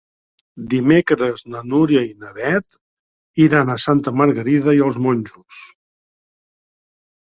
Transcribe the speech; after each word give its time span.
Dimecres 0.69 1.43
na 1.57 1.61
Núria 1.73 2.01
i 2.07 2.09
na 2.25 2.33
Beth 2.39 2.79
iran 3.47 3.75
a 3.75 3.79
Santa 3.87 4.17
Margarida 4.25 4.79
i 4.83 4.85
els 4.91 5.03
Monjos. 5.09 5.65